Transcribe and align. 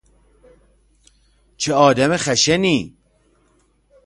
چه 1.57 1.73
آدم 1.73 2.17
خشنی! 2.17 2.97